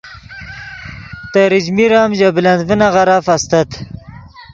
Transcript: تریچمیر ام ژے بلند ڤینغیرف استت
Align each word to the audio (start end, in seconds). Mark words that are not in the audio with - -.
تریچمیر 1.33 1.91
ام 2.01 2.11
ژے 2.17 2.29
بلند 2.35 2.61
ڤینغیرف 2.67 3.25
استت 3.35 3.69